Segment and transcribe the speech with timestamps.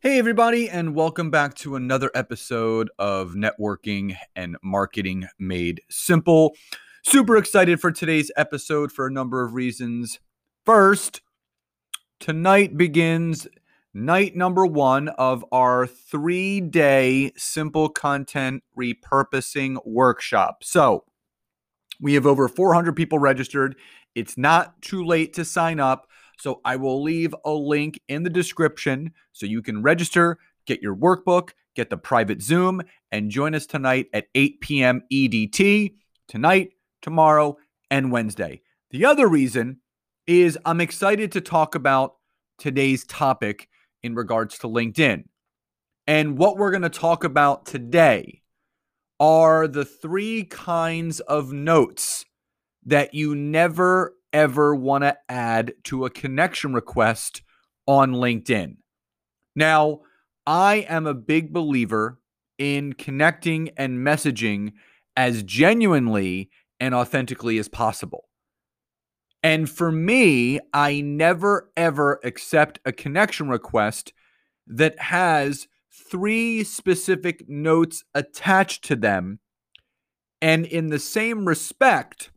[0.00, 6.54] Hey, everybody, and welcome back to another episode of Networking and Marketing Made Simple.
[7.04, 10.20] Super excited for today's episode for a number of reasons.
[10.64, 11.22] First,
[12.20, 13.48] tonight begins
[13.92, 20.62] night number one of our three day simple content repurposing workshop.
[20.62, 21.06] So,
[22.00, 23.74] we have over 400 people registered.
[24.14, 26.06] It's not too late to sign up.
[26.40, 30.94] So I will leave a link in the description so you can register, get your
[30.94, 35.02] workbook, get the private Zoom, and join us tonight at 8 p.m.
[35.12, 35.94] EDT,
[36.28, 36.70] tonight,
[37.02, 37.56] tomorrow,
[37.90, 38.62] and Wednesday.
[38.90, 39.78] The other reason
[40.26, 42.16] is I'm excited to talk about
[42.58, 43.68] today's topic
[44.02, 45.24] in regards to LinkedIn.
[46.06, 48.42] And what we're going to talk about today
[49.20, 52.24] are the three kinds of notes
[52.86, 57.42] that you never ever want to add to a connection request
[57.86, 58.76] on LinkedIn.
[59.56, 60.00] Now,
[60.46, 62.20] I am a big believer
[62.58, 64.72] in connecting and messaging
[65.16, 68.28] as genuinely and authentically as possible.
[69.42, 74.12] And for me, I never ever accept a connection request
[74.66, 79.40] that has three specific notes attached to them.
[80.40, 82.30] And in the same respect,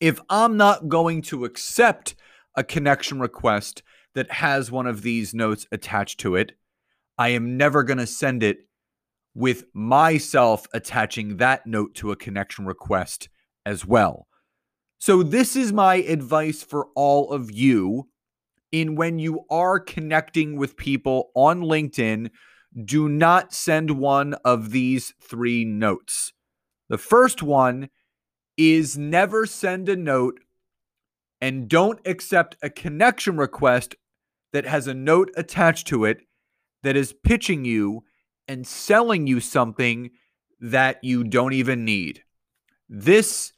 [0.00, 2.14] if I'm not going to accept
[2.56, 3.82] a connection request
[4.14, 6.52] that has one of these notes attached to it,
[7.18, 8.66] I am never going to send it
[9.34, 13.28] with myself attaching that note to a connection request
[13.64, 14.26] as well.
[14.98, 18.08] So, this is my advice for all of you
[18.72, 22.30] in when you are connecting with people on LinkedIn,
[22.84, 26.32] do not send one of these three notes.
[26.88, 27.88] The first one
[28.60, 30.38] is never send a note
[31.40, 33.94] and don't accept a connection request
[34.52, 36.20] that has a note attached to it
[36.82, 38.04] that is pitching you
[38.48, 40.10] and selling you something
[40.60, 42.22] that you don't even need.
[42.86, 43.54] This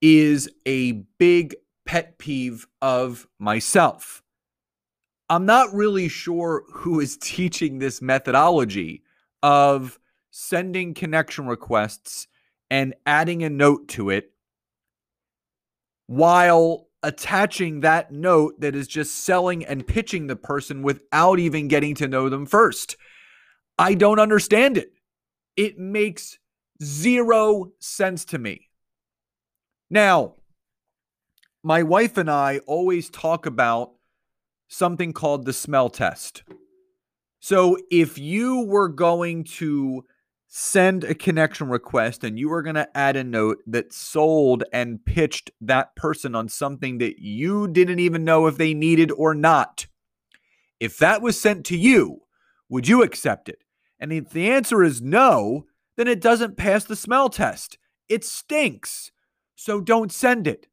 [0.00, 4.22] is a big pet peeve of myself.
[5.28, 9.02] I'm not really sure who is teaching this methodology
[9.42, 9.98] of
[10.30, 12.26] sending connection requests
[12.70, 14.32] and adding a note to it
[16.06, 21.94] while attaching that note that is just selling and pitching the person without even getting
[21.94, 22.96] to know them first.
[23.78, 24.90] I don't understand it.
[25.56, 26.38] It makes
[26.82, 28.68] zero sense to me.
[29.90, 30.34] Now,
[31.62, 33.92] my wife and I always talk about
[34.68, 36.42] something called the smell test.
[37.40, 40.04] So if you were going to
[40.58, 45.04] send a connection request and you are going to add a note that sold and
[45.04, 49.86] pitched that person on something that you didn't even know if they needed or not.
[50.80, 52.22] If that was sent to you,
[52.70, 53.58] would you accept it?
[54.00, 55.66] And if the answer is no,
[55.98, 57.76] then it doesn't pass the smell test.
[58.08, 59.10] It stinks.
[59.56, 60.68] So don't send it.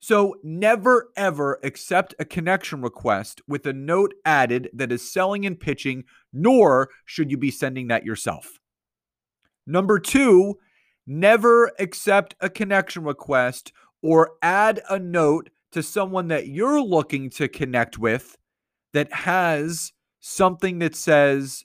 [0.00, 5.60] So never ever accept a connection request with a note added that is selling and
[5.60, 8.58] pitching, nor should you be sending that yourself.
[9.66, 10.58] Number two,
[11.06, 17.48] never accept a connection request or add a note to someone that you're looking to
[17.48, 18.36] connect with
[18.92, 21.64] that has something that says,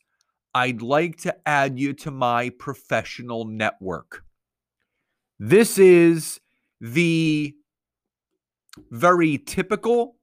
[0.53, 4.23] I'd like to add you to my professional network.
[5.39, 6.39] This is
[6.79, 7.53] the
[8.89, 10.15] very typical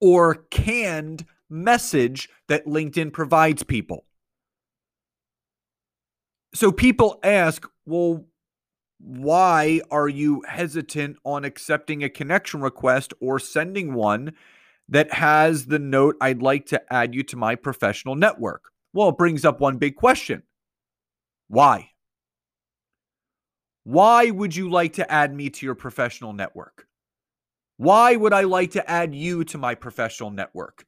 [0.00, 4.04] or canned message that LinkedIn provides people
[6.54, 8.24] so people ask, well,
[8.98, 14.32] why are you hesitant on accepting a connection request or sending one
[14.88, 18.70] that has the note, I'd like to add you to my professional network?
[18.92, 20.42] Well, it brings up one big question
[21.48, 21.90] why?
[23.84, 26.86] Why would you like to add me to your professional network?
[27.76, 30.86] Why would I like to add you to my professional network?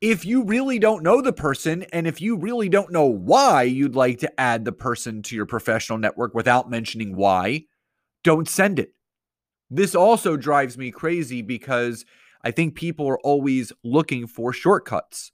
[0.00, 3.94] If you really don't know the person and if you really don't know why you'd
[3.94, 7.64] like to add the person to your professional network without mentioning why,
[8.24, 8.94] don't send it.
[9.68, 12.04] This also drives me crazy because
[12.42, 15.32] I think people are always looking for shortcuts.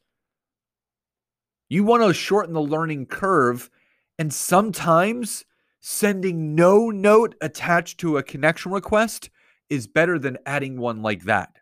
[1.68, 3.70] You want to shorten the learning curve,
[4.18, 5.44] and sometimes
[5.80, 9.30] sending no note attached to a connection request
[9.68, 11.56] is better than adding one like that.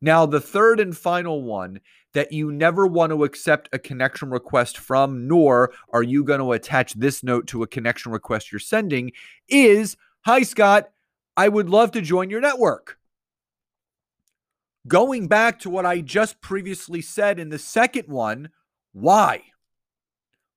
[0.00, 1.80] Now, the third and final one
[2.14, 6.52] that you never want to accept a connection request from, nor are you going to
[6.52, 9.12] attach this note to a connection request you're sending,
[9.48, 10.90] is Hi, Scott.
[11.36, 12.98] I would love to join your network.
[14.86, 18.50] Going back to what I just previously said in the second one,
[18.92, 19.44] why?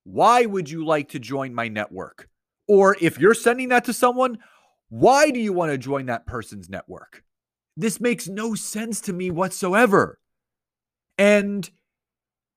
[0.03, 2.27] Why would you like to join my network?
[2.67, 4.39] Or if you're sending that to someone,
[4.89, 7.23] why do you want to join that person's network?
[7.75, 10.19] This makes no sense to me whatsoever.
[11.17, 11.69] And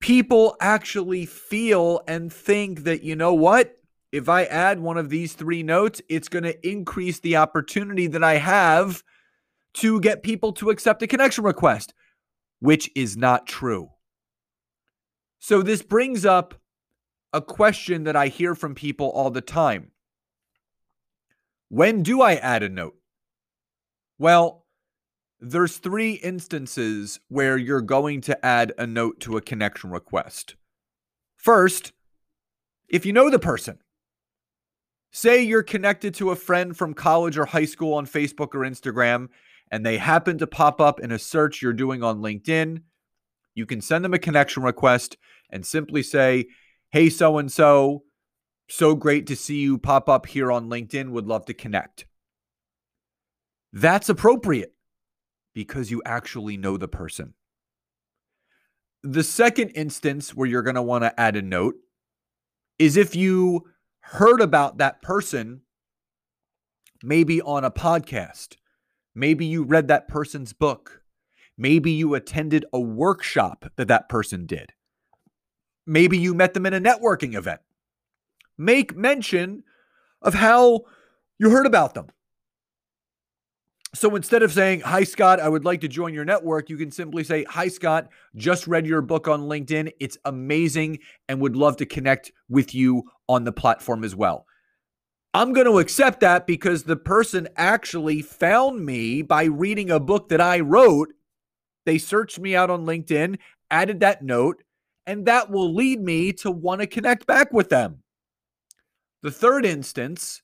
[0.00, 3.76] people actually feel and think that, you know what?
[4.12, 8.22] If I add one of these three notes, it's going to increase the opportunity that
[8.22, 9.02] I have
[9.74, 11.92] to get people to accept a connection request,
[12.60, 13.90] which is not true.
[15.38, 16.54] So, this brings up
[17.32, 19.90] a question that I hear from people all the time
[21.68, 22.96] When do I add a note?
[24.18, 24.65] Well,
[25.50, 30.56] there's three instances where you're going to add a note to a connection request.
[31.37, 31.93] First,
[32.88, 33.78] if you know the person,
[35.10, 39.28] say you're connected to a friend from college or high school on Facebook or Instagram,
[39.70, 42.82] and they happen to pop up in a search you're doing on LinkedIn,
[43.54, 45.16] you can send them a connection request
[45.50, 46.46] and simply say,
[46.90, 48.04] Hey, so and so,
[48.69, 52.06] so great to see you pop up here on LinkedIn, would love to connect.
[53.72, 54.75] That's appropriate
[55.56, 57.32] because you actually know the person.
[59.03, 61.76] The second instance where you're going to want to add a note
[62.79, 63.64] is if you
[64.00, 65.62] heard about that person
[67.03, 68.56] maybe on a podcast,
[69.14, 71.00] maybe you read that person's book,
[71.56, 74.75] maybe you attended a workshop that that person did,
[75.87, 77.62] maybe you met them in a networking event.
[78.59, 79.62] Make mention
[80.20, 80.82] of how
[81.38, 82.09] you heard about them.
[83.94, 86.91] So instead of saying, Hi, Scott, I would like to join your network, you can
[86.91, 89.93] simply say, Hi, Scott, just read your book on LinkedIn.
[90.00, 90.99] It's amazing
[91.29, 94.47] and would love to connect with you on the platform as well.
[95.35, 100.31] I'm going to accept that because the person actually found me by reading a book
[100.31, 101.12] that I wrote.
[101.85, 103.38] They searched me out on LinkedIn,
[103.71, 104.62] added that note,
[105.06, 108.03] and that will lead me to want to connect back with them.
[109.23, 110.43] The third instance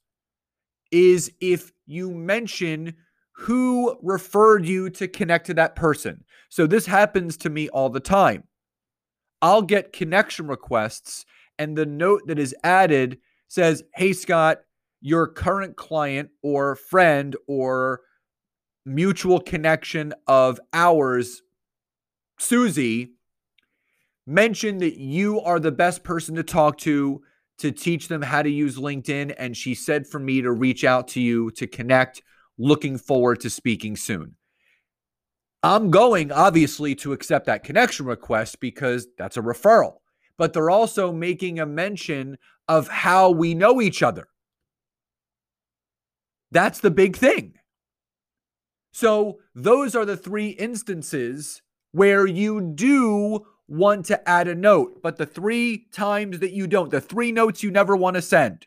[0.90, 2.94] is if you mention
[3.32, 6.24] who referred you to connect to that person.
[6.48, 8.44] So this happens to me all the time.
[9.40, 11.24] I'll get connection requests,
[11.58, 13.18] and the note that is added
[13.48, 14.58] says, Hey, Scott,
[15.00, 18.02] your current client or friend or
[18.84, 21.42] mutual connection of ours,
[22.38, 23.14] Susie,
[24.26, 27.22] mentioned that you are the best person to talk to
[27.58, 29.34] to teach them how to use LinkedIn.
[29.38, 32.22] And she said for me to reach out to you to connect
[32.62, 34.36] looking forward to speaking soon.
[35.62, 39.94] I'm going, obviously, to accept that connection request because that's a referral.
[40.38, 42.38] But they're also making a mention
[42.68, 44.28] of how we know each other.
[46.50, 47.54] That's the big thing.
[48.92, 55.16] So, those are the three instances where you do want to add a note, but
[55.16, 58.66] the three times that you don't, the three notes you never want to send.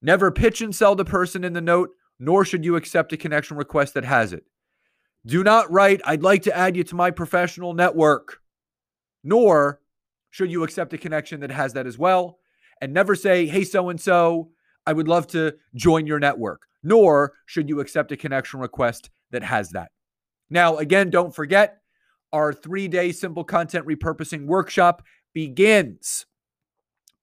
[0.00, 3.56] Never pitch and sell the person in the note nor should you accept a connection
[3.56, 4.44] request that has it.
[5.26, 8.40] Do not write, I'd like to add you to my professional network,
[9.22, 9.80] nor
[10.30, 12.38] should you accept a connection that has that as well.
[12.80, 14.50] And never say, hey, so and so,
[14.86, 19.42] I would love to join your network, nor should you accept a connection request that
[19.42, 19.90] has that.
[20.48, 21.78] Now, again, don't forget
[22.32, 25.02] our three day simple content repurposing workshop
[25.34, 26.26] begins.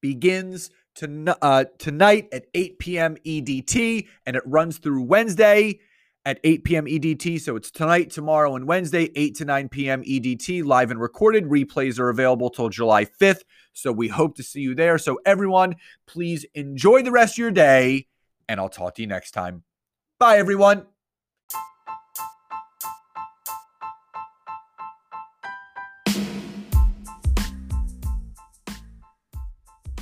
[0.01, 3.17] Begins to, uh, tonight at 8 p.m.
[3.25, 5.79] EDT, and it runs through Wednesday
[6.25, 6.85] at 8 p.m.
[6.85, 7.39] EDT.
[7.41, 10.03] So it's tonight, tomorrow, and Wednesday, 8 to 9 p.m.
[10.03, 11.45] EDT, live and recorded.
[11.45, 13.43] Replays are available till July 5th.
[13.73, 14.97] So we hope to see you there.
[14.97, 15.75] So, everyone,
[16.07, 18.07] please enjoy the rest of your day,
[18.47, 19.63] and I'll talk to you next time.
[20.17, 20.85] Bye, everyone.